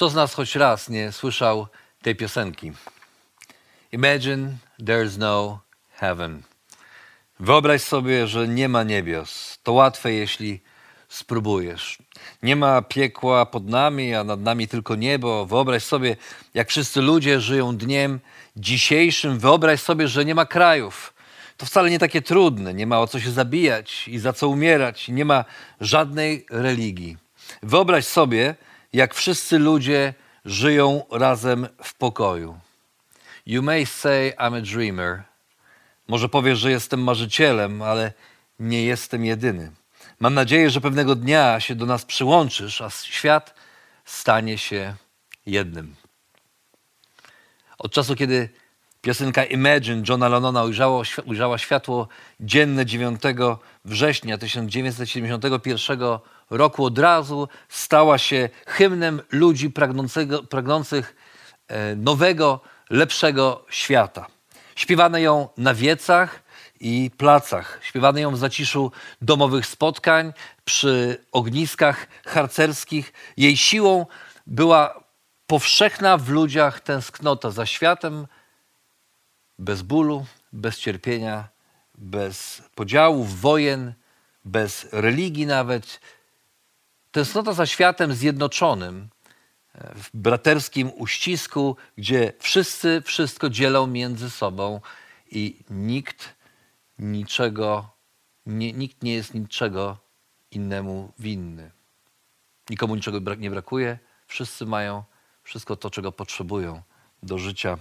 [0.00, 1.66] Kto z nas choć raz nie słyszał
[2.02, 2.72] tej piosenki?
[3.92, 5.60] Imagine there's no
[5.92, 6.42] heaven.
[7.40, 9.58] Wyobraź sobie, że nie ma niebios.
[9.62, 10.60] To łatwe, jeśli
[11.08, 11.98] spróbujesz.
[12.42, 15.46] Nie ma piekła pod nami, a nad nami tylko niebo.
[15.46, 16.16] Wyobraź sobie,
[16.54, 18.20] jak wszyscy ludzie żyją dniem
[18.56, 19.38] dzisiejszym.
[19.38, 21.14] Wyobraź sobie, że nie ma krajów.
[21.56, 22.74] To wcale nie takie trudne.
[22.74, 25.08] Nie ma o co się zabijać i za co umierać.
[25.08, 25.44] Nie ma
[25.80, 27.16] żadnej religii.
[27.62, 28.54] Wyobraź sobie,
[28.92, 32.58] jak wszyscy ludzie żyją razem w pokoju.
[33.46, 35.22] You may say I'm a dreamer.
[36.08, 38.12] Może powiesz, że jestem marzycielem, ale
[38.58, 39.72] nie jestem jedyny.
[40.20, 43.54] Mam nadzieję, że pewnego dnia się do nas przyłączysz, a świat
[44.04, 44.94] stanie się
[45.46, 45.94] jednym.
[47.78, 48.48] Od czasu, kiedy
[49.02, 52.08] piosenka Imagine Johna Lennona ujrzało, ujrzała światło
[52.40, 53.22] dzienne 9
[53.84, 56.00] września 1971
[56.50, 59.72] roku, od razu stała się hymnem ludzi
[60.50, 61.16] pragnących
[61.68, 64.26] e, nowego, lepszego świata.
[64.74, 66.42] Śpiewano ją na wiecach,
[66.80, 67.78] i placach.
[67.82, 70.32] Śpiewano ją w zaciszu domowych spotkań,
[70.64, 73.12] przy ogniskach harcerskich.
[73.36, 74.06] Jej siłą
[74.46, 75.04] była
[75.46, 78.26] powszechna w ludziach tęsknota za światem,
[79.58, 81.48] bez bólu, bez cierpienia,
[81.98, 83.94] bez podziałów, wojen,
[84.44, 86.00] bez religii nawet.
[87.12, 89.08] Tęsknota za światem zjednoczonym
[89.74, 94.80] w braterskim uścisku, gdzie wszyscy wszystko dzielą między sobą
[95.30, 96.34] i nikt
[96.98, 97.90] niczego,
[98.46, 99.98] nie, nikt nie jest niczego
[100.50, 101.70] innemu winny.
[102.70, 105.04] Nikomu niczego nie brakuje, wszyscy mają
[105.42, 106.82] wszystko to, czego potrzebują
[107.22, 107.78] do życia.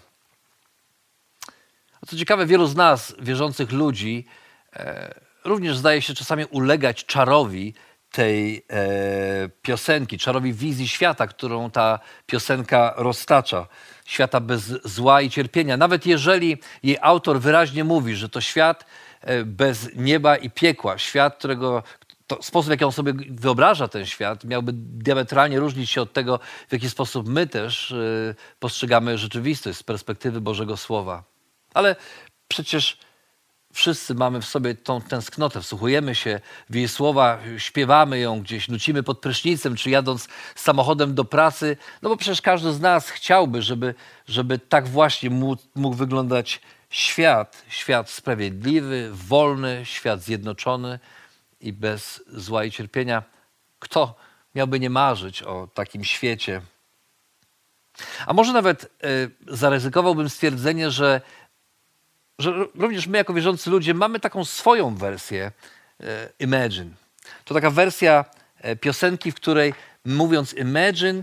[2.02, 4.26] A co ciekawe, wielu z nas, wierzących ludzi,
[4.74, 5.14] e,
[5.46, 7.74] również zdaje się czasami ulegać czarowi
[8.12, 13.68] tej e, piosenki, czarowi wizji świata, którą ta piosenka roztacza.
[14.06, 15.78] Świata bez zła i cierpienia.
[15.78, 18.86] Nawet jeżeli jej autor wyraźnie mówi, że to świat
[19.22, 20.98] E, bez nieba i piekła.
[20.98, 21.84] Świat, którego
[22.28, 26.40] to sposób, w jaki on sobie wyobraża ten świat, miałby diametralnie różnić się od tego,
[26.70, 31.24] w jaki sposób my też y, postrzegamy rzeczywistość z perspektywy Bożego Słowa.
[31.74, 31.96] Ale
[32.48, 32.98] przecież
[33.74, 39.04] wszyscy mamy w sobie tą tęsknotę, wsłuchujemy się w jej słowa, śpiewamy ją gdzieś, nucimy
[39.04, 43.96] pod prysznicem, czy jadąc samochodem do pracy, no bo przecież każdy z nas chciałby, żeby,
[44.28, 51.00] żeby tak właśnie mógł, mógł wyglądać świat, świat sprawiedliwy, wolny, świat zjednoczony
[51.62, 53.24] i bez zła i cierpienia.
[53.80, 54.16] Kto
[54.56, 56.62] miałby nie marzyć o takim świecie?
[58.26, 61.22] A może nawet y, zaryzykowałbym stwierdzenie, że,
[62.40, 65.52] że również my, jako wierzący ludzie, mamy taką swoją wersję
[66.02, 66.06] y,
[66.40, 66.90] Imagine.
[67.46, 68.26] To taka wersja
[68.66, 69.74] y, piosenki, w której
[70.06, 71.22] mówiąc imagine,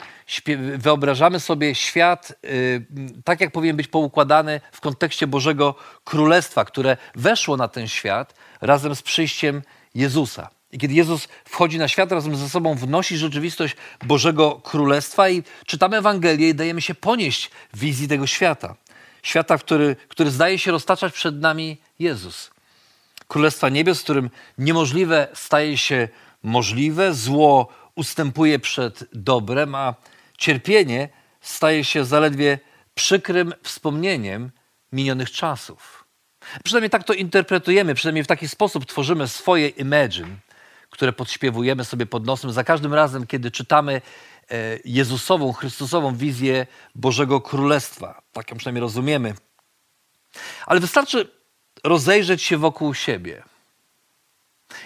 [0.76, 2.86] wyobrażamy sobie świat y,
[3.24, 8.94] tak, jak powinien być poukładany w kontekście Bożego Królestwa, które weszło na ten świat razem
[8.94, 9.62] z przyjściem
[9.94, 10.50] Jezusa.
[10.72, 15.96] I kiedy Jezus wchodzi na świat, razem ze sobą wnosi rzeczywistość Bożego Królestwa i czytamy
[15.96, 18.76] Ewangelię i dajemy się ponieść wizji tego świata.
[19.26, 22.50] Świata, który, który zdaje się roztaczać przed nami Jezus.
[23.28, 26.08] Królestwa niebios, w którym niemożliwe staje się
[26.42, 29.94] możliwe, zło ustępuje przed dobrem, a
[30.38, 31.08] cierpienie
[31.40, 32.58] staje się zaledwie
[32.94, 34.50] przykrym wspomnieniem
[34.92, 36.04] minionych czasów.
[36.64, 40.36] Przynajmniej tak to interpretujemy, przynajmniej w taki sposób tworzymy swoje imagine,
[40.90, 44.00] które podśpiewujemy sobie pod nosem za każdym razem, kiedy czytamy
[44.84, 48.22] Jezusową, Chrystusową wizję Bożego Królestwa.
[48.32, 49.34] Tak ją przynajmniej rozumiemy.
[50.66, 51.30] Ale wystarczy
[51.84, 53.42] rozejrzeć się wokół siebie–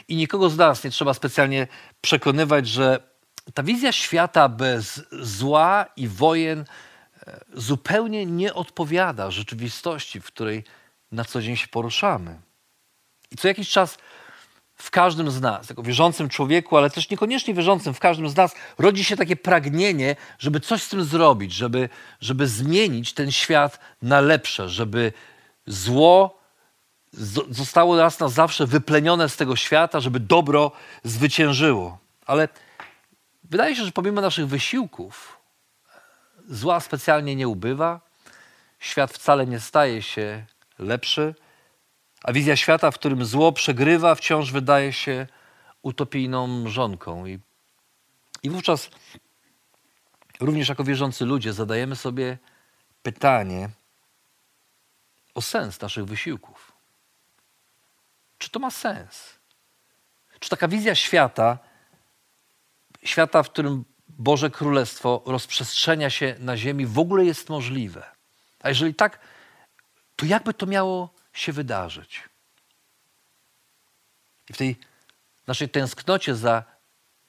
[0.09, 1.67] i nikogo z nas nie trzeba specjalnie
[2.01, 3.11] przekonywać, że
[3.55, 6.65] ta wizja świata bez zła i wojen
[7.27, 10.65] e, zupełnie nie odpowiada rzeczywistości, w której
[11.13, 12.41] na co dzień się poruszamy.
[13.31, 13.99] I co jakiś czas
[14.83, 18.55] w każdym z nas, jako wierzącym człowieku, ale też niekoniecznie wierzącym, w każdym z nas
[18.79, 21.89] rodzi się takie pragnienie, żeby coś z tym zrobić, żeby,
[22.21, 25.13] żeby zmienić ten świat na lepsze, żeby
[25.67, 26.41] zło
[27.51, 30.73] zostało raz na zawsze wyplenione z tego świata, żeby dobro
[31.05, 31.99] zwyciężyło.
[32.27, 32.49] Ale
[33.45, 35.39] wydaje się, że pomimo naszych wysiłków
[36.49, 38.01] zła specjalnie nie ubywa,
[38.79, 40.45] świat wcale nie staje się
[40.79, 41.35] lepszy,
[42.25, 45.27] a wizja świata, w którym zło przegrywa, wciąż wydaje się
[45.83, 47.27] utopijną mrzonką.
[47.27, 47.39] I,
[48.43, 48.91] i wówczas
[50.41, 52.39] również jako wierzący ludzie zadajemy sobie
[53.03, 53.69] pytanie
[55.35, 56.73] o sens naszych wysiłków.
[58.39, 59.39] Czy to ma sens?
[60.41, 61.59] Czy taka wizja świata,
[63.05, 68.05] świata, w którym Boże Królestwo rozprzestrzenia się na ziemi, w ogóle jest możliwe?
[68.61, 69.19] A jeżeli tak,
[70.17, 72.23] to jakby to miało się wydarzyć?
[74.51, 74.77] I w tej
[75.47, 76.63] naszej tęsknocie za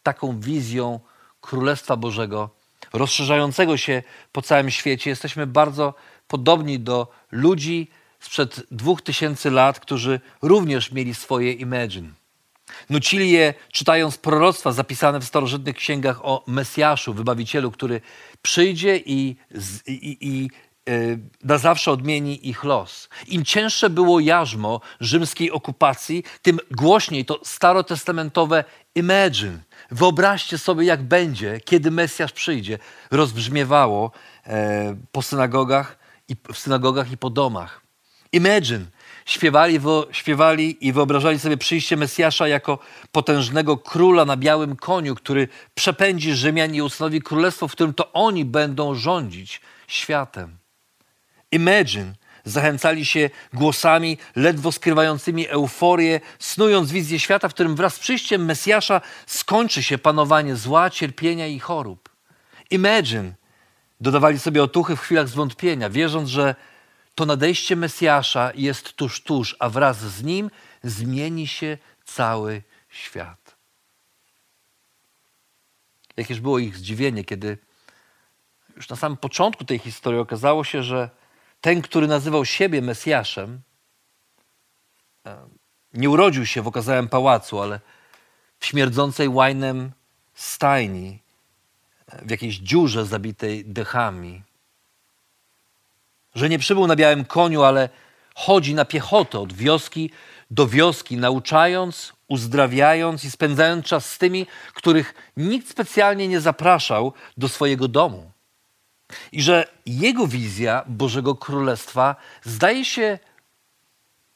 [0.03, 0.99] taką wizją
[1.41, 2.49] Królestwa Bożego,
[2.93, 5.93] rozszerzającego się po całym świecie, jesteśmy bardzo
[6.27, 7.87] podobni do ludzi
[8.19, 12.09] sprzed dwóch tysięcy lat, którzy również mieli swoje imagine.
[12.89, 18.01] Nucili je czytając proroctwa zapisane w starożytnych księgach o Mesjaszu, wybawicielu, który
[18.41, 19.35] przyjdzie i,
[19.87, 20.49] i, i
[21.43, 23.09] na zawsze odmieni ich los.
[23.27, 28.63] Im cięższe było jarzmo rzymskiej okupacji, tym głośniej to starotestamentowe
[28.95, 29.57] imagine.
[29.91, 32.77] Wyobraźcie sobie, jak będzie, kiedy Mesjasz przyjdzie,
[33.11, 34.11] rozbrzmiewało
[34.45, 35.97] e, po synagogach
[36.27, 37.81] i w synagogach i po domach.
[38.31, 38.85] Imagine.
[39.25, 42.79] Śpiewali, wo, śpiewali i wyobrażali sobie przyjście Mesjasza jako
[43.11, 48.45] potężnego króla na białym koniu, który przepędzi Rzymian i ustanowi królestwo, w którym to oni
[48.45, 50.60] będą rządzić światem.
[51.51, 52.13] Imagine.
[52.45, 59.01] Zachęcali się głosami ledwo skrywającymi euforię, snując wizję świata, w którym wraz z przyjściem Mesjasza
[59.25, 62.09] skończy się panowanie zła, cierpienia i chorób.
[62.69, 63.33] Imagine.
[64.01, 66.55] Dodawali sobie otuchy w chwilach zwątpienia, wierząc, że
[67.15, 70.51] to nadejście Mesjasza jest tuż, tuż, a wraz z nim
[70.83, 73.55] zmieni się cały świat.
[76.17, 77.57] Jakież było ich zdziwienie, kiedy
[78.75, 81.09] już na samym początku tej historii okazało się, że
[81.61, 83.61] ten, który nazywał siebie Mesjaszem,
[85.25, 85.37] e,
[85.93, 87.79] nie urodził się w okazałym pałacu, ale
[88.59, 89.91] w śmierdzącej łajnem
[90.33, 91.19] stajni,
[92.07, 94.43] e, w jakiejś dziurze zabitej dechami
[96.35, 97.89] że nie przybył na białym koniu, ale
[98.35, 100.11] chodzi na piechotę od wioski
[100.51, 107.49] do wioski, nauczając, uzdrawiając i spędzając czas z tymi, których nikt specjalnie nie zapraszał do
[107.49, 108.30] swojego domu.
[109.31, 113.19] I że jego wizja Bożego Królestwa zdaje się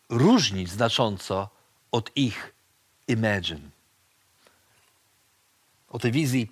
[0.10, 1.50] różnić znacząco
[1.92, 2.54] od ich
[3.08, 3.70] imagine.
[5.90, 6.52] O tej wizji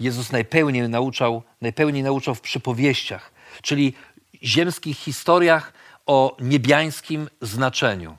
[0.00, 3.94] Jezus najpełniej nauczał, najpełniej nauczał w przypowieściach, czyli
[4.42, 5.72] ziemskich historiach
[6.06, 8.16] o niebiańskim znaczeniu.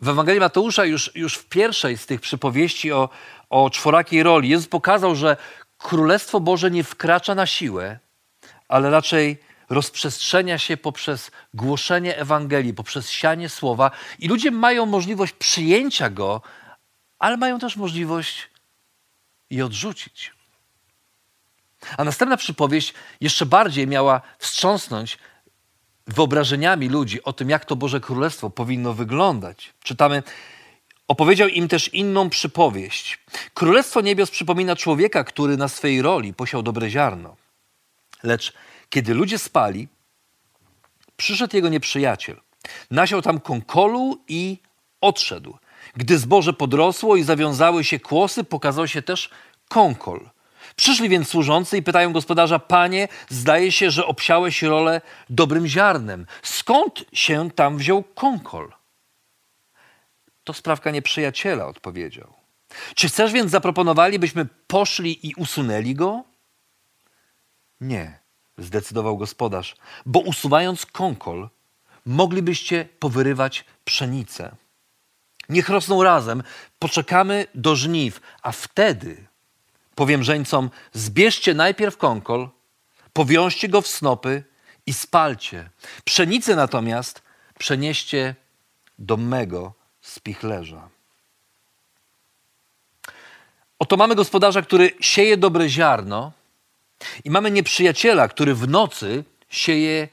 [0.00, 3.08] W Ewangelii Mateusza już, już w pierwszej z tych przypowieści o,
[3.50, 5.36] o czworakiej roli Jezus pokazał, że
[5.78, 7.98] Królestwo Boże nie wkracza na siłę,
[8.68, 9.38] ale raczej
[9.68, 16.42] rozprzestrzenia się poprzez głoszenie Ewangelii, poprzez sianie słowa i ludzie mają możliwość przyjęcia go,
[17.18, 18.50] ale mają też możliwość
[19.50, 20.32] je odrzucić.
[21.96, 25.18] A następna przypowieść jeszcze bardziej miała wstrząsnąć
[26.06, 29.72] wyobrażeniami ludzi o tym, jak to Boże Królestwo powinno wyglądać.
[29.82, 30.22] Czytamy,
[31.08, 33.18] opowiedział im też inną przypowieść.
[33.54, 37.36] Królestwo niebios przypomina człowieka, który na swej roli posiał dobre ziarno.
[38.22, 38.52] Lecz
[38.90, 39.88] kiedy ludzie spali,
[41.16, 42.40] przyszedł jego nieprzyjaciel.
[42.90, 44.58] Nasiał tam konkolu i
[45.00, 45.58] odszedł.
[45.96, 49.30] Gdy zboże podrosło i zawiązały się kłosy, pokazał się też
[49.68, 50.30] konkol.
[50.76, 56.26] Przyszli więc służący i pytają gospodarza: Panie, zdaje się, że obsiałeś rolę dobrym ziarnem.
[56.42, 58.72] Skąd się tam wziął konkol?
[60.46, 62.34] To sprawka nieprzyjaciela, odpowiedział.
[62.94, 66.24] Czy chcesz więc zaproponowali, byśmy poszli i usunęli go?
[67.80, 68.18] Nie,
[68.58, 69.76] zdecydował gospodarz,
[70.06, 71.48] bo usuwając konkol,
[72.06, 74.56] moglibyście powyrywać pszenicę.
[75.48, 76.42] Niech rosną razem,
[76.78, 79.26] poczekamy do żniw, a wtedy
[79.96, 82.48] Powiem żeńcom, zbierzcie najpierw konkol,
[83.12, 84.44] powiążcie go w snopy
[84.86, 85.70] i spalcie.
[86.04, 87.22] Pszenicę natomiast
[87.58, 88.34] przenieście
[88.98, 89.74] do mego
[90.06, 90.88] spichlerza.
[93.78, 96.32] Oto mamy gospodarza, który sieje dobre ziarno
[97.24, 100.08] i mamy nieprzyjaciela, który w nocy sieje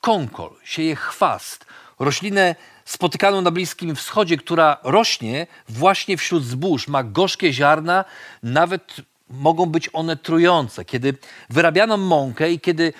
[0.00, 1.66] konkol, sieje chwast,
[1.98, 8.04] roślinę spotykaną na Bliskim Wschodzie, która rośnie właśnie wśród zbóż, ma gorzkie ziarna,
[8.42, 8.96] nawet
[9.30, 10.84] mogą być one trujące.
[10.84, 11.14] Kiedy
[11.50, 12.92] wyrabiano mąkę i kiedy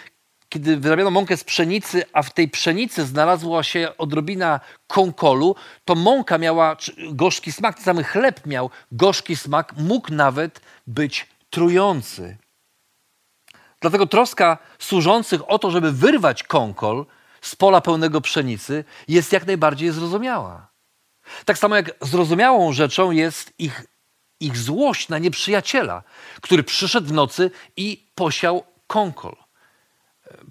[0.56, 6.38] kiedy wyrabiano mąkę z pszenicy, a w tej pszenicy znalazła się odrobina konkolu, to mąka
[6.38, 6.76] miała
[7.10, 12.36] gorzki smak, ten sam chleb miał gorzki smak, mógł nawet być trujący.
[13.80, 17.06] Dlatego troska służących o to, żeby wyrwać konkol
[17.40, 20.68] z pola pełnego pszenicy, jest jak najbardziej zrozumiała.
[21.44, 23.86] Tak samo jak zrozumiałą rzeczą jest ich,
[24.40, 26.02] ich złość na nieprzyjaciela,
[26.40, 29.45] który przyszedł w nocy i posiał konkol.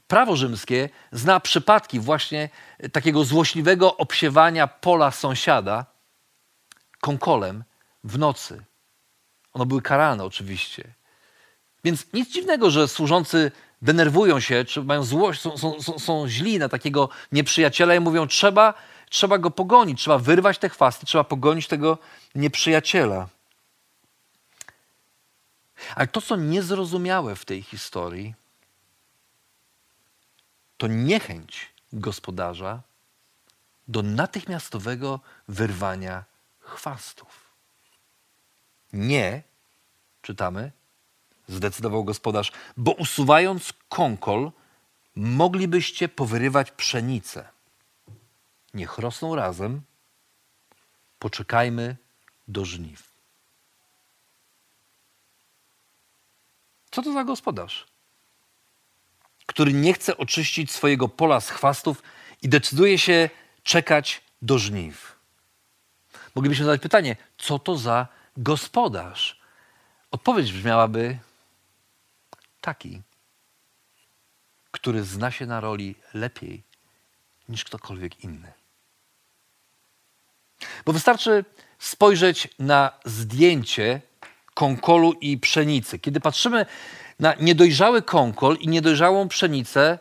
[0.08, 2.50] Prawo rzymskie zna przypadki właśnie
[2.91, 5.86] takiego złośliwego obsiewania pola sąsiada
[7.01, 7.63] konkolem
[8.03, 8.63] w nocy.
[9.53, 10.94] One były karane oczywiście.
[11.84, 13.51] Więc nic dziwnego, że służący
[13.82, 18.27] denerwują się, czy mają złość, są, są, są, są źli na takiego nieprzyjaciela i mówią,
[18.27, 18.74] trzeba,
[19.10, 21.98] trzeba go pogonić, trzeba wyrwać te chwasty, trzeba pogonić tego
[22.36, 23.27] nieprzyjaciela.
[25.96, 28.34] Ale to, co niezrozumiałe w tej historii,
[30.77, 32.82] to niechęć gospodarza
[33.88, 36.24] do natychmiastowego wyrwania
[36.60, 37.53] chwastów.
[38.94, 39.44] Nie,
[40.22, 40.72] czytamy,
[41.48, 44.51] zdecydował gospodarz, bo usuwając kąkol,
[45.15, 47.50] moglibyście powyrywać pszenicę.
[48.74, 49.82] Niech rosną razem,
[51.20, 51.96] poczekajmy
[52.48, 53.12] do żniw.
[56.91, 57.94] Co to za gospodarz?
[59.45, 62.03] Który nie chce oczyścić swojego pola z chwastów
[62.41, 63.29] i decyduje się
[63.63, 65.15] czekać do żniw.
[66.35, 69.39] Moglibyśmy zadać pytanie, co to za gospodarz?
[70.11, 71.17] Odpowiedź brzmiałaby
[72.61, 73.01] taki,
[74.71, 76.63] który zna się na roli lepiej
[77.49, 78.53] niż ktokolwiek inny.
[80.85, 81.45] Bo wystarczy
[81.79, 84.01] spojrzeć na zdjęcie
[84.53, 85.99] konkolu i pszenicy.
[85.99, 86.65] Kiedy patrzymy
[87.19, 90.00] na niedojrzały konkol i niedojrzałą pszenicę,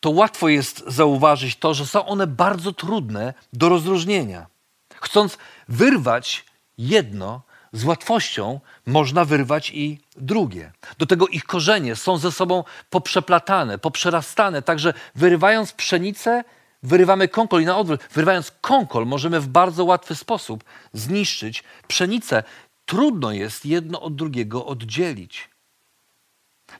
[0.00, 4.46] to łatwo jest zauważyć to, że są one bardzo trudne do rozróżnienia.
[4.94, 5.38] Chcąc
[5.68, 6.44] wyrwać
[6.78, 10.72] jedno, z łatwością można wyrwać i drugie.
[10.98, 16.44] Do tego ich korzenie są ze sobą poprzeplatane, poprzerastane, także wyrywając pszenicę,
[16.82, 18.00] wyrywamy konkol i na odwrót.
[18.12, 22.42] Wyrywając konkol możemy w bardzo łatwy sposób zniszczyć pszenicę.
[22.86, 25.50] Trudno jest jedno od drugiego oddzielić.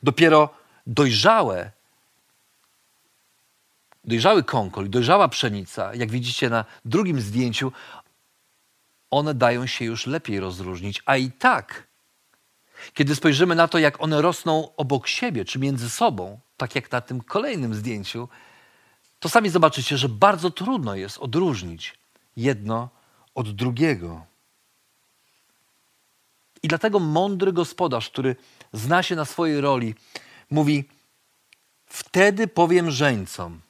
[0.02, 0.48] Dopiero
[0.86, 1.70] dojrzałe,
[4.04, 7.72] dojrzały konkol i dojrzała pszenica, jak widzicie na drugim zdjęciu,
[9.10, 11.86] one dają się już lepiej rozróżnić, a i tak,
[12.94, 17.00] kiedy spojrzymy na to, jak one rosną obok siebie czy między sobą, tak jak na
[17.00, 18.28] tym kolejnym zdjęciu,
[19.20, 21.98] to sami zobaczycie, że bardzo trudno jest odróżnić
[22.36, 22.88] jedno
[23.34, 24.27] od drugiego.
[26.62, 28.36] I dlatego mądry gospodarz, który
[28.72, 29.94] zna się na swojej roli,
[30.50, 30.84] mówi:
[31.86, 33.60] Wtedy powiem żeńcom,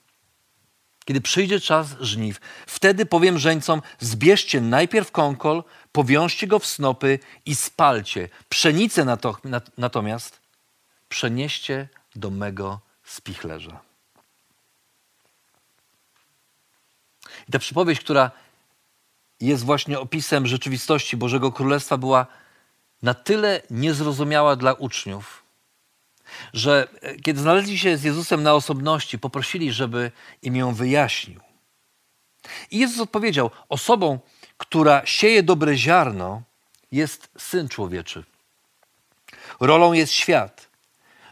[1.04, 7.54] kiedy przyjdzie czas żniw, wtedy powiem żeńcom: zbierzcie najpierw kąkol, powiążcie go w snopy i
[7.54, 8.28] spalcie.
[8.49, 9.16] Pszenicę
[9.78, 10.40] natomiast
[11.09, 13.80] przenieście do mego spichlerza.
[17.49, 18.30] I ta przypowieść, która
[19.40, 22.26] jest właśnie opisem rzeczywistości Bożego Królestwa, była
[23.02, 25.43] na tyle niezrozumiała dla uczniów,
[26.52, 30.12] że e, kiedy znaleźli się z Jezusem na osobności, poprosili, żeby
[30.43, 31.40] im ją wyjaśnił.
[32.71, 34.19] I Jezus odpowiedział: Osobą,
[34.57, 36.43] która sieje dobre ziarno,
[36.93, 38.25] jest syn człowieczy.
[39.61, 40.69] Rolą jest świat.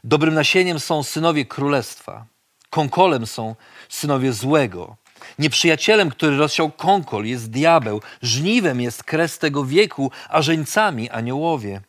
[0.05, 2.27] Dobrym nasieniem są synowie królestwa.
[2.71, 3.57] Konkolem są
[3.89, 4.97] synowie złego.
[5.39, 8.03] Nieprzyjacielem, który rozsiał konkol, jest diabeł.
[8.23, 11.81] Żniwem jest kres tego wieku, a żeńcami aniołowie.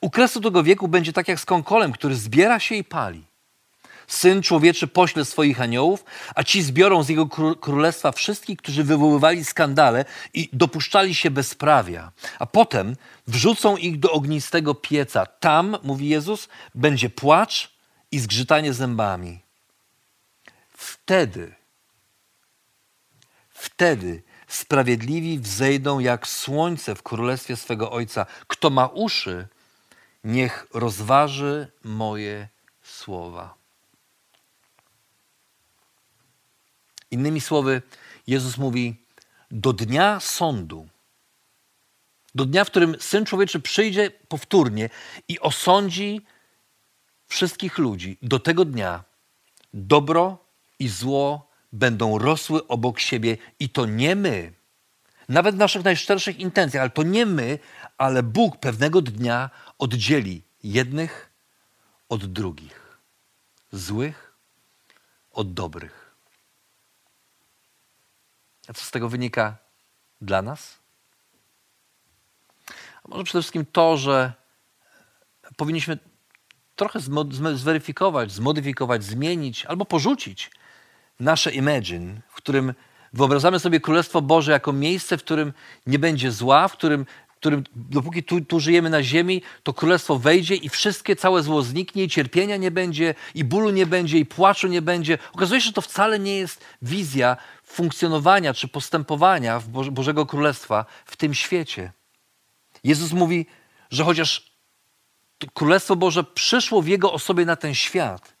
[0.00, 3.24] U kresu tego wieku będzie tak jak z konkolem, który zbiera się i pali.
[4.06, 7.28] Syn człowieczy pośle swoich aniołów, a ci zbiorą z jego
[7.60, 12.12] królestwa wszystkich, którzy wywoływali skandale i dopuszczali się bezprawia.
[12.38, 12.96] A potem
[13.26, 15.26] wrzucą ich do ognistego pieca.
[15.26, 17.70] Tam, mówi Jezus, będzie płacz
[18.12, 19.38] i zgrzytanie zębami.
[20.76, 21.54] Wtedy,
[23.56, 28.26] wtedy sprawiedliwi wzejdą jak słońce w królestwie swego Ojca.
[28.46, 29.48] Kto ma uszy,
[30.24, 32.48] niech rozważy moje
[32.82, 33.54] słowa.
[37.10, 37.82] Innymi słowy,
[38.26, 39.04] Jezus mówi:
[39.50, 40.88] Do dnia sądu,
[42.34, 44.90] do dnia, w którym syn człowieczy przyjdzie powtórnie
[45.28, 46.20] i osądzi
[47.26, 49.04] wszystkich ludzi, do tego dnia
[49.74, 50.38] dobro
[50.78, 54.52] i zło będą rosły obok siebie i to nie my,
[55.28, 57.58] nawet w naszych najszczerszych intencjach, ale to nie my,
[57.98, 61.32] ale Bóg pewnego dnia oddzieli jednych
[62.08, 62.98] od drugich,
[63.72, 64.36] złych
[65.30, 66.14] od dobrych.
[68.68, 69.56] A co z tego wynika
[70.20, 70.78] dla nas?
[73.04, 74.32] A może przede wszystkim to, że
[75.56, 75.98] powinniśmy
[76.76, 77.00] trochę
[77.54, 80.50] zweryfikować, zmodyfikować, zmienić albo porzucić
[81.20, 82.74] nasze imagine, w którym
[83.12, 85.52] wyobrażamy sobie Królestwo Boże jako miejsce, w którym
[85.86, 90.18] nie będzie zła, w którym, w którym dopóki tu, tu żyjemy na ziemi, to Królestwo
[90.18, 94.26] wejdzie i wszystkie, całe zło zniknie, i cierpienia nie będzie, i bólu nie będzie, i
[94.26, 95.18] płaczu nie będzie.
[95.32, 101.16] Okazuje się, że to wcale nie jest wizja funkcjonowania czy postępowania Boże, Bożego Królestwa w
[101.16, 101.92] tym świecie.
[102.84, 103.46] Jezus mówi,
[103.90, 104.56] że chociaż
[105.54, 108.35] Królestwo Boże przyszło w Jego osobie na ten świat,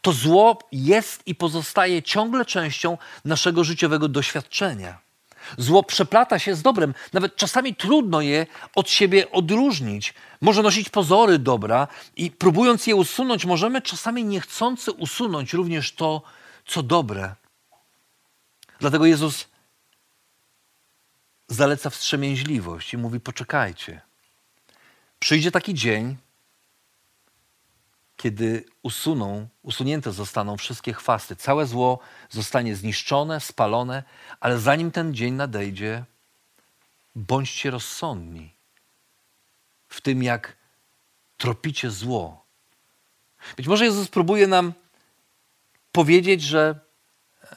[0.00, 4.98] to zło jest i pozostaje ciągle częścią naszego życiowego doświadczenia.
[5.58, 6.94] Zło przeplata się z dobrem.
[7.12, 10.14] Nawet czasami trudno je od siebie odróżnić.
[10.40, 16.22] Może nosić pozory dobra i próbując je usunąć, możemy czasami niechcący usunąć również to,
[16.66, 17.34] co dobre.
[18.80, 19.48] Dlatego Jezus
[21.48, 24.00] zaleca wstrzemięźliwość i mówi: Poczekajcie.
[25.18, 26.16] Przyjdzie taki dzień,
[28.20, 31.36] kiedy usuną, usunięte zostaną wszystkie chwasty.
[31.36, 31.98] Całe zło
[32.30, 34.02] zostanie zniszczone, spalone,
[34.40, 36.04] ale zanim ten dzień nadejdzie,
[37.14, 38.54] bądźcie rozsądni
[39.88, 40.56] w tym, jak
[41.36, 42.44] tropicie zło.
[43.56, 44.72] Być może Jezus próbuje nam
[45.92, 46.80] powiedzieć, że
[47.42, 47.56] e,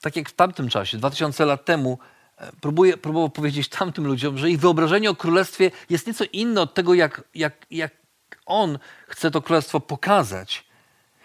[0.00, 1.98] tak jak w tamtym czasie, 2000 lat temu,
[2.36, 6.74] e, próbuje, próbował powiedzieć tamtym ludziom, że ich wyobrażenie o królestwie jest nieco inne od
[6.74, 8.03] tego, jak, jak, jak
[8.46, 10.64] on chce to królestwo pokazać.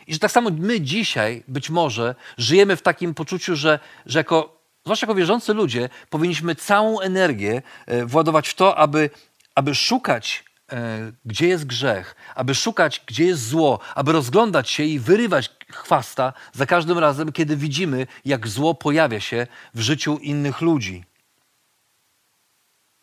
[0.08, 4.62] I że tak samo my dzisiaj być może żyjemy w takim poczuciu, że, że jako,
[4.86, 9.10] zwłaszcza jako wierzący ludzie, powinniśmy całą energię e, władować w to, aby,
[9.56, 15.00] aby szukać, e, gdzie jest grzech, aby szukać, gdzie jest zło, aby rozglądać się i
[15.00, 21.09] wyrywać chwasta za każdym razem, kiedy widzimy, jak zło pojawia się w życiu innych ludzi.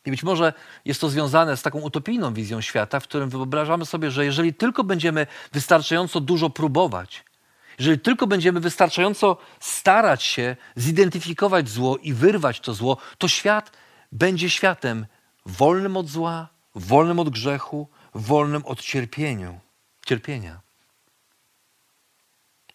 [0.06, 0.52] I być może
[0.84, 4.84] jest to związane z taką utopijną wizją świata, w którym wyobrażamy sobie, że jeżeli tylko
[4.84, 7.24] będziemy wystarczająco dużo próbować,
[7.78, 13.72] jeżeli tylko będziemy wystarczająco starać się zidentyfikować zło i wyrwać to zło, to świat
[14.12, 15.06] będzie światem
[15.46, 19.60] wolnym od zła, wolnym od grzechu, wolnym od cierpieniu,
[20.06, 20.60] cierpienia.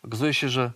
[0.03, 0.71] Okazuje się, że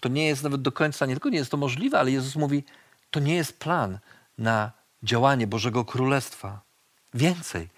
[0.00, 2.64] to nie jest nawet do końca, nie tylko nie jest to możliwe, ale Jezus mówi,
[3.10, 3.98] to nie jest plan
[4.38, 4.72] na
[5.04, 6.60] działanie Bożego Królestwa.
[7.14, 7.68] Więcej.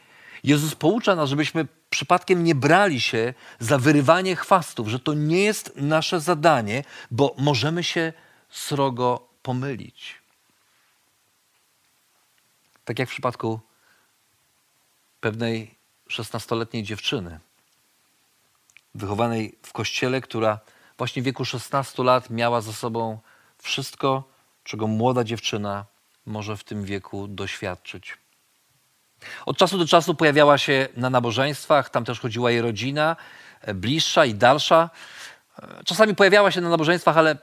[0.44, 5.72] Jezus poucza nas, żebyśmy przypadkiem nie brali się za wyrywanie chwastów, że to nie jest
[5.76, 8.12] nasze zadanie, bo możemy się
[8.50, 10.14] srogo pomylić.
[12.84, 13.60] Tak jak w przypadku
[15.20, 15.74] pewnej
[16.08, 17.40] szesnastoletniej dziewczyny,
[18.94, 20.60] wychowanej w kościele, która
[20.98, 23.18] właśnie w wieku 16 lat miała za sobą
[23.58, 24.24] wszystko,
[24.64, 25.84] czego młoda dziewczyna
[26.26, 28.18] może w tym wieku doświadczyć.
[29.46, 33.16] Od czasu do czasu pojawiała się na nabożeństwach, tam też chodziła jej rodzina,
[33.60, 34.90] e, bliższa i dalsza.
[35.58, 37.36] E, czasami pojawiała się na nabożeństwach, ale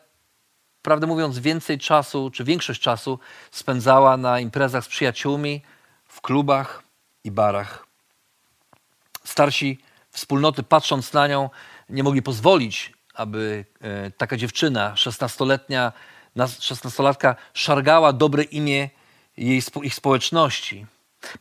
[0.82, 3.20] prawdę mówiąc, więcej czasu, czy większość czasu
[3.52, 5.62] spędzała na imprezach z przyjaciółmi,
[6.06, 6.84] w klubach
[7.24, 7.88] i barach.
[9.24, 9.80] Starsi
[10.12, 11.50] wspólnoty, patrząc na nią,
[11.90, 15.94] nie mogli pozwolić, aby e, taka dziewczyna, szesnastoletnia,
[16.60, 18.90] szesnastolatka szargała dobre imię
[19.38, 20.86] jej, ich społeczności.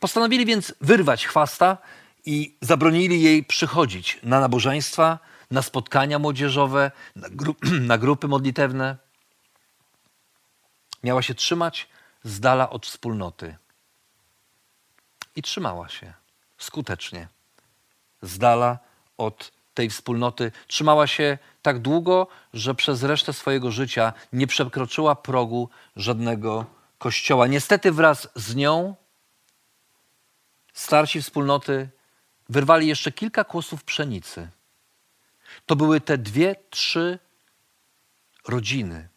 [0.01, 1.79] Postanowili więc wyrwać chwasta
[2.25, 5.19] i zabronili jej przychodzić na nabożeństwa,
[5.51, 7.57] na spotkania młodzieżowe, na, gru
[7.91, 8.97] na grupy modlitewne.
[11.05, 11.89] Miała się trzymać
[12.25, 13.57] z dala od wspólnoty.
[15.37, 16.13] I trzymała się
[16.59, 17.29] skutecznie
[18.23, 18.79] z dala
[19.19, 20.53] od tej wspólnoty.
[20.67, 26.67] Trzymała się tak długo, że przez resztę swojego życia nie przekroczyła progu żadnego
[26.99, 27.47] kościoła.
[27.47, 28.95] Niestety wraz z nią
[30.73, 31.89] starsi wspólnoty
[32.49, 34.49] wyrwali jeszcze kilka kłosów pszenicy.
[35.67, 37.19] To były te dwie, trzy
[38.49, 39.09] rodziny,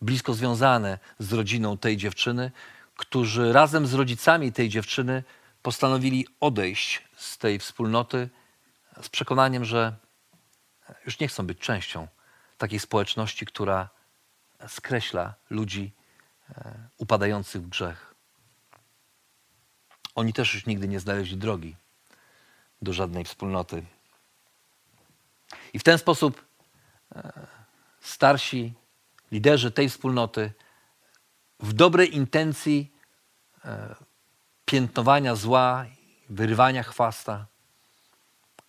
[0.00, 2.50] blisko związane z rodziną tej dziewczyny,
[2.96, 5.22] którzy razem z rodzicami tej dziewczyny
[5.62, 8.28] postanowili odejść z tej wspólnoty
[9.02, 9.96] z przekonaniem, że
[11.04, 12.08] już nie chcą być częścią
[12.58, 13.88] takiej społeczności, która
[14.68, 15.92] skreśla ludzi
[16.50, 18.14] e, upadających w grzech.
[20.14, 21.76] Oni też już nigdy nie znaleźli drogi
[22.82, 23.84] do żadnej wspólnoty.
[25.72, 26.44] I w ten sposób
[27.14, 27.32] e,
[28.00, 28.74] starsi
[29.32, 30.52] liderzy tej wspólnoty
[31.60, 32.92] w dobrej intencji
[33.64, 33.94] e,
[34.64, 35.86] piętnowania zła,
[36.28, 37.46] wyrywania chwasta,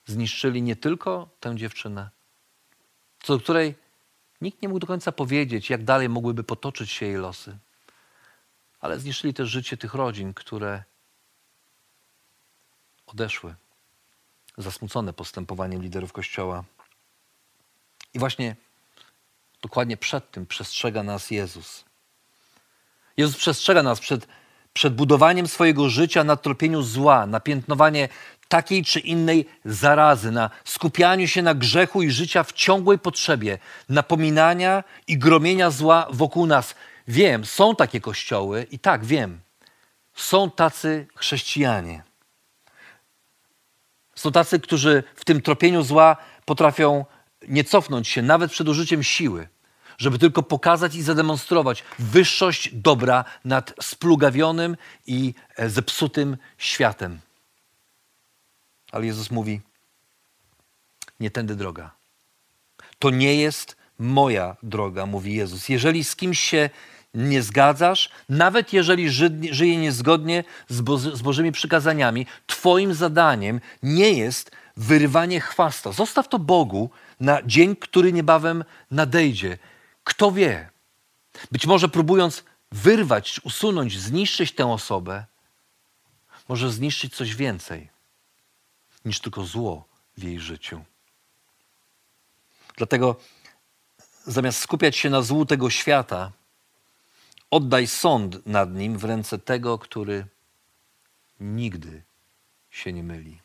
[0.07, 2.09] zniszczyli nie tylko tę dziewczynę,
[3.23, 3.75] co do której
[4.41, 7.57] nikt nie mógł do końca powiedzieć, jak dalej mogłyby potoczyć się jej losy.
[8.79, 10.83] Ale zniszczyli też życie tych rodzin, które
[13.07, 13.55] odeszły
[14.57, 16.63] zasmucone postępowaniem liderów Kościoła.
[18.13, 18.55] I właśnie
[19.61, 21.85] dokładnie przed tym przestrzega nas Jezus.
[23.17, 24.27] Jezus przestrzega nas przed,
[24.73, 28.09] przed budowaniem swojego życia na tropieniu zła, na piętnowanie
[28.47, 33.57] takiej czy innej zarazy, na skupianiu się na grzechu i życia w ciągłej potrzebie,
[33.89, 36.75] napominania i gromienia zła wokół nas.
[37.07, 39.39] Wiem, są takie kościoły i tak, wiem,
[40.13, 42.03] są tacy chrześcijanie.
[44.15, 47.05] Są tacy, którzy w tym tropieniu zła potrafią
[47.47, 49.47] nie cofnąć się nawet przed użyciem siły,
[49.97, 57.19] żeby tylko pokazać i zademonstrować wyższość dobra nad splugawionym i e, zepsutym światem.
[58.91, 59.61] Ale Jezus mówi:
[61.19, 61.91] Nie tędy droga.
[62.99, 65.69] To nie jest moja droga, mówi Jezus.
[65.69, 66.69] Jeżeli z kimś się
[67.13, 69.09] nie zgadzasz, nawet jeżeli
[69.51, 75.91] żyje niezgodnie z, Bo z Bożymi przykazaniami, Twoim zadaniem nie jest wyrywanie chwasta.
[75.91, 79.57] Zostaw to Bogu na dzień, który niebawem nadejdzie.
[80.03, 80.69] Kto wie?
[81.51, 85.25] Być może próbując wyrwać, usunąć, zniszczyć tę osobę,
[86.49, 87.96] może zniszczyć coś więcej
[89.07, 90.83] niż tylko zło w jej życiu.
[92.77, 93.15] Dlatego
[94.25, 96.31] zamiast skupiać się na złu tego świata,
[97.51, 100.25] Oddaj sąd nad nim w ręce tego, który
[101.39, 102.03] nigdy
[102.71, 103.41] się nie myli.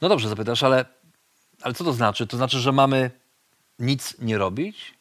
[0.00, 0.84] No dobrze, zapytasz, ale,
[1.62, 2.26] ale co to znaczy?
[2.26, 3.10] To znaczy, że mamy
[3.78, 4.94] nic nie robić?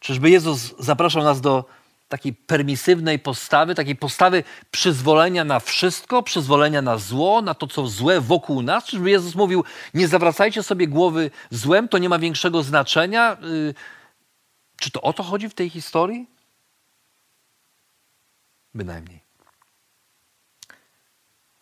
[0.00, 1.64] Czyżby Jezus zapraszał nas do
[2.10, 8.20] takiej permisywnej postawy, takiej postawy przyzwolenia na wszystko, przyzwolenia na zło, na to, co złe
[8.20, 8.84] wokół nas?
[8.84, 13.36] Czyżby Jezus mówił, nie zawracajcie sobie głowy złem, to nie ma większego znaczenia?
[13.42, 13.74] Yy,
[14.76, 16.26] czy to o to chodzi w tej historii?
[18.74, 19.20] Bynajmniej.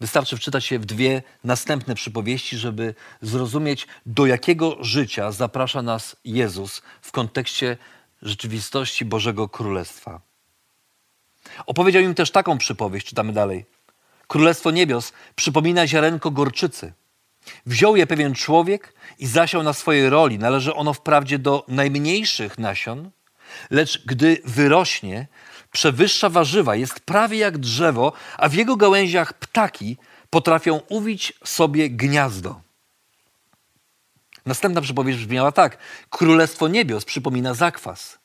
[0.01, 6.83] Wystarczy wczytać się w dwie następne przypowieści, żeby zrozumieć, do jakiego życia zaprasza nas Jezus
[7.03, 7.77] w kontekście
[8.23, 10.28] rzeczywistości Bożego Królestwa.
[11.67, 13.65] Opowiedział im też taką przypowieść, czytamy dalej.
[14.27, 16.93] Królestwo niebios przypomina ziarenko gorczycy.
[17.67, 20.39] Wziął je pewien człowiek i zasiał na swojej roli.
[20.39, 23.11] Należy ono wprawdzie do najmniejszych nasion,
[23.71, 25.27] lecz gdy wyrośnie,
[25.73, 29.97] przewyższa warzywa, jest prawie jak drzewo, a w jego gałęziach ptaki
[30.31, 32.61] potrafią uwić sobie gniazdo.
[34.47, 35.79] Następna przypowieść brzmiała tak:
[36.11, 38.18] Królestwo niebios przypomina zakwas.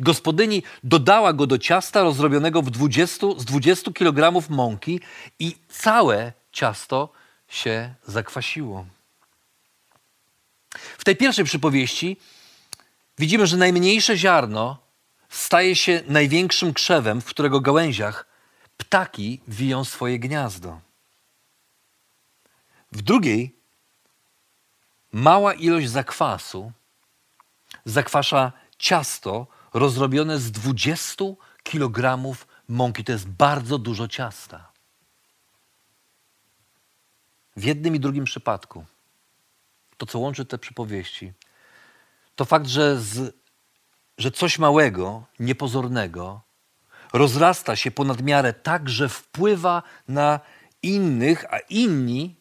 [0.00, 5.00] Gospodyni dodała go do ciasta rozrobionego w 20, z 20 kg mąki
[5.38, 7.12] i całe ciasto
[7.48, 8.86] się zakwasiło.
[10.98, 12.16] W tej pierwszej przypowieści
[13.18, 14.78] widzimy, że najmniejsze ziarno
[15.28, 18.26] staje się największym krzewem, w którego gałęziach
[18.76, 20.80] ptaki wiją swoje gniazdo.
[22.92, 23.54] W drugiej
[25.12, 26.72] mała ilość zakwasu
[27.84, 29.46] zakwasza ciasto
[29.78, 31.24] rozrobione z 20
[31.64, 32.18] kg
[32.68, 33.04] mąki.
[33.04, 34.72] To jest bardzo dużo ciasta.
[37.56, 38.84] W jednym i drugim przypadku
[39.96, 41.32] to, co łączy te przypowieści,
[42.36, 43.34] to fakt, że, z,
[44.18, 46.40] że coś małego, niepozornego
[47.12, 50.40] rozrasta się ponad miarę tak, że wpływa na
[50.82, 52.36] innych, a inni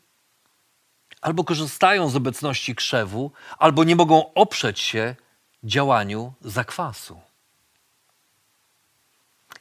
[1.21, 5.15] albo korzystają z obecności krzewu, albo nie mogą oprzeć się
[5.63, 7.26] działaniu zakwasu.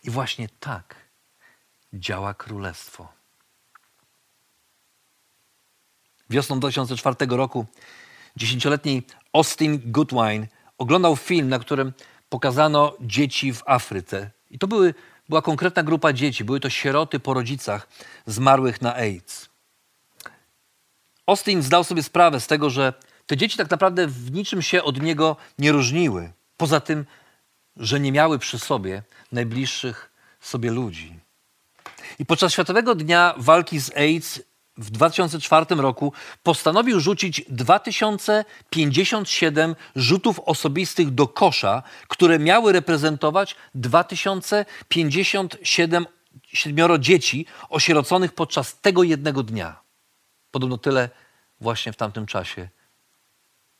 [0.07, 0.95] I właśnie tak
[1.92, 3.09] działa królestwo.
[6.31, 7.66] Wiosną 2004 roku
[8.37, 10.47] dziesięcioletni Austin Goodwine
[10.79, 11.92] oglądał film, na którym
[12.29, 14.31] pokazano dzieci w Afryce.
[14.51, 14.95] I to były,
[15.29, 16.45] była konkretna grupa dzieci.
[16.45, 17.88] Były to sieroty po rodzicach
[18.27, 19.49] zmarłych na AIDS.
[21.27, 22.92] Austin zdał sobie sprawę z tego, że
[23.27, 26.33] te dzieci tak naprawdę w niczym się od niego nie różniły.
[26.57, 27.05] Poza tym,
[27.77, 31.19] że nie miały przy sobie najbliższych sobie ludzi.
[32.19, 34.41] I podczas Światowego Dnia Walki z AIDS
[34.77, 36.12] w 2004 roku
[36.43, 46.07] postanowił rzucić 2057 rzutów osobistych do kosza, które miały reprezentować 2057
[46.53, 49.81] siedmioro dzieci osieroconych podczas tego jednego dnia.
[50.51, 51.11] Podobno tyle
[51.61, 52.69] właśnie w tamtym czasie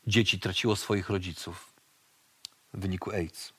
[0.07, 1.73] dzieci traciło swoich rodziców
[2.73, 3.56] w wyniku AIDS.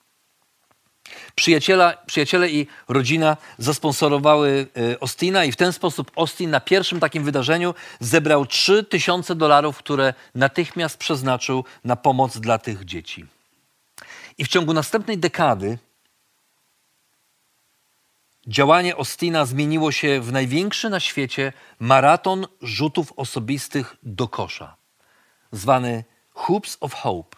[1.34, 7.24] Przyjaciela, przyjaciele i rodzina zasponsorowały y, Ostina i w ten sposób Austin na pierwszym takim
[7.24, 13.26] wydarzeniu zebrał 3000 dolarów, które natychmiast przeznaczył na pomoc dla tych dzieci.
[14.38, 15.78] I w ciągu następnej dekady
[18.46, 24.76] działanie Ostina zmieniło się w największy na świecie maraton rzutów osobistych do kosza,
[25.52, 27.36] zwany Hoops of Hope,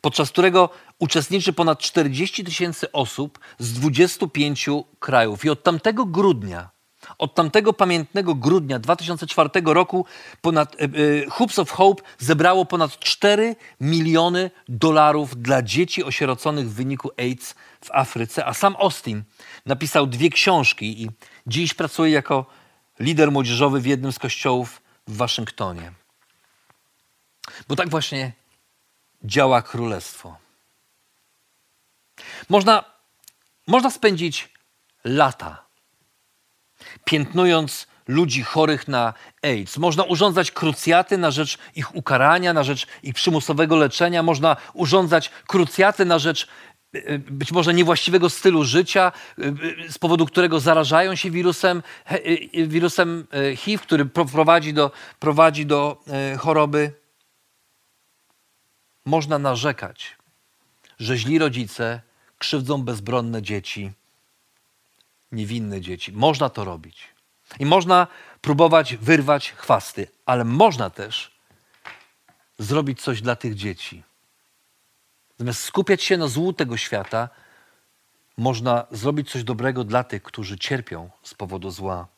[0.00, 5.44] podczas którego uczestniczy ponad 40 tysięcy osób z 25 krajów.
[5.44, 6.70] I od tamtego grudnia,
[7.18, 10.06] od tamtego pamiętnego grudnia 2004 roku
[10.40, 10.86] ponad, e,
[11.30, 17.90] Hoops of Hope zebrało ponad 4 miliony dolarów dla dzieci osieroconych w wyniku AIDS w
[17.90, 19.22] Afryce, a sam Austin
[19.66, 21.10] napisał dwie książki i
[21.46, 22.46] dziś pracuje jako
[23.00, 25.92] lider młodzieżowy w jednym z kościołów w Waszyngtonie.
[27.68, 28.32] Bo tak właśnie
[29.24, 30.36] działa królestwo.
[32.48, 32.84] Można,
[33.66, 34.48] można spędzić
[35.04, 35.70] lata
[37.04, 39.76] piętnując ludzi chorych na AIDS.
[39.76, 44.22] Można urządzać krucjaty na rzecz ich ukarania, na rzecz ich przymusowego leczenia.
[44.22, 46.48] Można urządzać krucjaty na rzecz
[46.94, 51.82] e, e, być może niewłaściwego stylu życia, e, z powodu którego zarażają się wirusem,
[52.66, 56.04] wirusem HIV, który prowadzi do, prowadzi do
[56.38, 56.99] choroby.
[59.04, 60.16] Można narzekać,
[60.98, 62.02] że źli rodzice
[62.38, 63.92] krzywdzą bezbronne dzieci,
[65.32, 66.12] niewinne dzieci.
[66.12, 67.08] Można to robić.
[67.58, 68.06] I można
[68.40, 71.30] próbować wyrwać chwasty, ale można też
[72.58, 74.02] zrobić coś dla tych dzieci.
[75.38, 77.28] Zamiast skupiać się na złu tego świata,
[78.36, 82.08] można zrobić coś dobrego dla tych, którzy cierpią z powodu zła.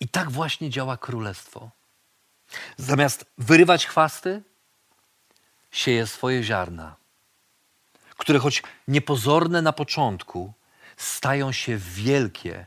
[0.00, 1.70] I tak właśnie działa królestwo.
[2.76, 4.42] Zamiast wyrywać chwasty,
[5.74, 6.96] sieje swoje ziarna
[8.16, 10.52] które choć niepozorne na początku,
[10.96, 12.66] stają się wielkie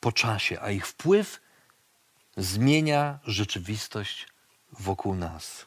[0.00, 1.40] po czasie, a ich wpływ
[2.36, 4.28] zmienia rzeczywistość
[4.72, 5.66] wokół nas.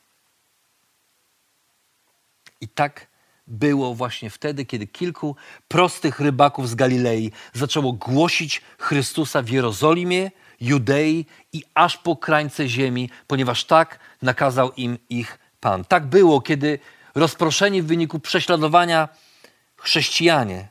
[2.61, 3.07] I tak
[3.47, 5.35] było właśnie wtedy, kiedy kilku
[5.67, 13.09] prostych rybaków z Galilei zaczęło głosić Chrystusa w Jerozolimie, Judei i aż po krańce ziemi,
[13.27, 15.85] ponieważ tak nakazał im ich Pan.
[15.85, 16.79] Tak było, kiedy
[17.15, 19.09] rozproszeni w wyniku prześladowania
[19.77, 20.67] chrześcijanie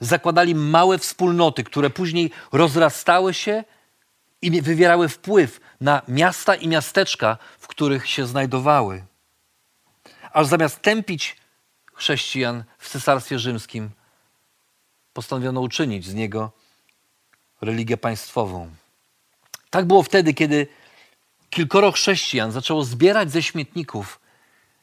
[0.00, 3.64] zakładali małe wspólnoty, które później rozrastały się
[4.42, 9.04] i wywierały wpływ na miasta i miasteczka, w których się znajdowały.
[10.32, 11.36] Aż zamiast tępić
[11.94, 13.90] chrześcijan w Cesarstwie Rzymskim,
[15.12, 16.52] postanowiono uczynić z niego
[17.60, 18.70] religię państwową.
[19.70, 20.66] Tak było wtedy, kiedy
[21.54, 24.20] kilkoro chrześcijan zaczęło zbierać ze śmietników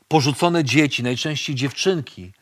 [0.08, 2.34] porzucone dzieci, najczęściej dziewczynki,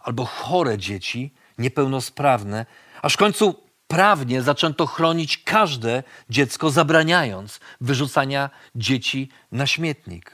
[0.00, 2.66] albo chore dzieci, niepełnosprawne,
[3.02, 3.54] aż w końcu
[3.88, 10.30] prawnie zaczęto chronić każde dziecko, zabraniając wyrzucania dzieci na śmietnik.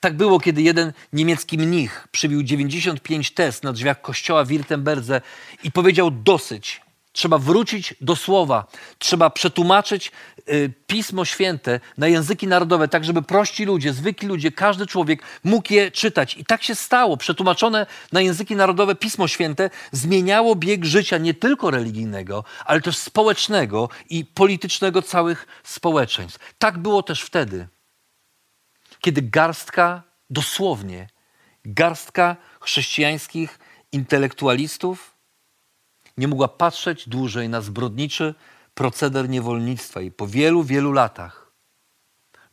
[0.00, 5.20] Tak było, kiedy jeden niemiecki mnich przybił 95 test na drzwiach kościoła w Wirtemberdze
[5.62, 6.80] i powiedział dosyć.
[7.18, 8.66] Trzeba wrócić do słowa,
[8.98, 10.12] trzeba przetłumaczyć
[10.48, 15.72] y, Pismo Święte na języki narodowe, tak żeby prości ludzie, zwykli ludzie, każdy człowiek mógł
[15.72, 16.36] je czytać.
[16.36, 17.16] I tak się stało.
[17.16, 23.88] Przetłumaczone na języki narodowe Pismo Święte zmieniało bieg życia nie tylko religijnego, ale też społecznego
[24.10, 26.38] i politycznego całych społeczeństw.
[26.58, 27.68] Tak było też wtedy,
[29.00, 31.08] kiedy garstka, dosłownie,
[31.64, 33.58] garstka chrześcijańskich
[33.92, 35.17] intelektualistów,
[36.18, 38.34] nie mogła patrzeć dłużej na zbrodniczy
[38.74, 41.52] proceder niewolnictwa i po wielu, wielu latach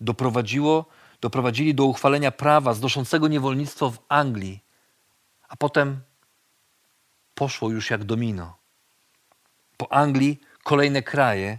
[0.01, 0.85] doprowadziło,
[1.21, 4.63] doprowadzili do uchwalenia prawa znoszącego niewolnictwo w Anglii,
[5.47, 6.01] a potem
[7.35, 8.57] poszło już jak domino.
[9.77, 11.57] Po Anglii kolejne kraje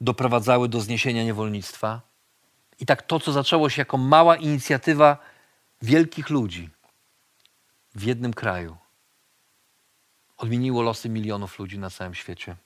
[0.00, 2.00] doprowadzały do zniesienia niewolnictwa.
[2.78, 5.18] I tak to, co zaczęło się jako mała inicjatywa
[5.82, 6.70] wielkich ludzi
[7.94, 8.76] w jednym kraju,
[10.36, 12.56] odmieniło losy milionów ludzi na całym świecie.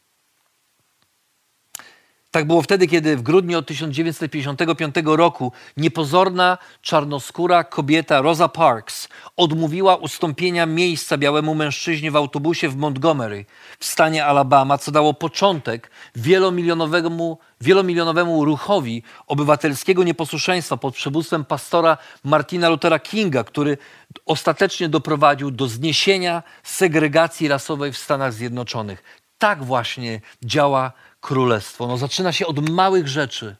[2.30, 10.66] Tak było wtedy, kiedy w grudniu 1955 roku niepozorna czarnoskóra kobieta Rosa Parks odmówiła ustąpienia
[10.66, 13.44] miejsca białemu mężczyźnie w autobusie w Montgomery
[13.78, 22.68] w stanie Alabama, co dało początek wielomilionowemu, wielomilionowemu ruchowi obywatelskiego nieposłuszeństwa pod przywództwem pastora Martina
[22.68, 23.78] Luthera Kinga, który
[24.26, 29.02] ostatecznie doprowadził do zniesienia segregacji rasowej w Stanach Zjednoczonych.
[29.38, 31.86] Tak właśnie działa królestwo.
[31.86, 33.56] No, zaczyna się od małych rzeczy,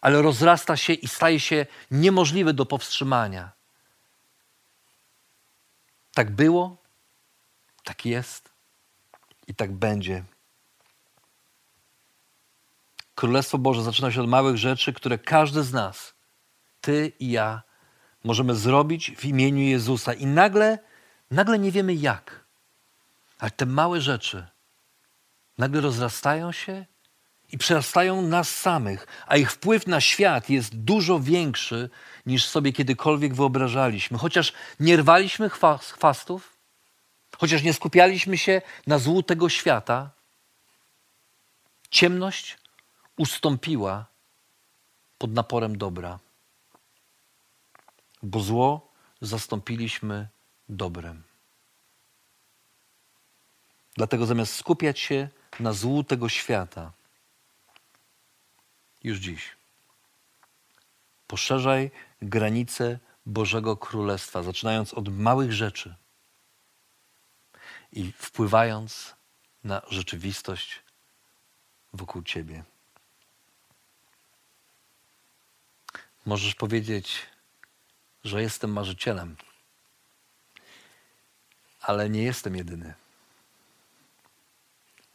[0.00, 3.50] ale rozrasta się i staje się niemożliwe do powstrzymania.
[6.14, 6.76] Tak było,
[7.84, 8.50] Tak jest
[9.46, 10.24] i tak będzie.
[13.14, 16.14] Królestwo Boże zaczyna się od małych rzeczy, które każdy z nas,
[16.80, 17.62] ty i ja,
[18.24, 20.12] możemy zrobić w imieniu Jezusa.
[20.12, 20.78] I nagle,
[21.30, 22.44] nagle nie wiemy jak.
[23.38, 24.46] Ale te małe rzeczy
[25.58, 26.86] nagle rozrastają się
[27.52, 31.90] i przerastają nas samych, a ich wpływ na świat jest dużo większy
[32.26, 34.18] niż sobie kiedykolwiek wyobrażaliśmy.
[34.18, 36.56] Chociaż nie rwaliśmy chwastów,
[37.38, 40.10] chociaż nie skupialiśmy się na złu tego świata,
[41.90, 42.58] ciemność
[43.16, 44.06] ustąpiła
[45.18, 46.18] pod naporem dobra,
[48.22, 50.28] bo zło zastąpiliśmy
[50.68, 51.22] dobrem.
[53.96, 55.28] Dlatego zamiast skupiać się
[55.60, 56.92] na złu tego świata,
[59.04, 59.58] już dziś
[61.28, 61.90] poszerzaj
[62.22, 65.94] granice Bożego Królestwa, zaczynając od małych rzeczy
[67.92, 69.14] i wpływając
[69.64, 70.82] na rzeczywistość
[71.92, 72.64] wokół Ciebie.
[76.26, 77.26] Możesz powiedzieć,
[78.24, 79.36] że jestem marzycielem,
[81.80, 82.94] ale nie jestem jedyny.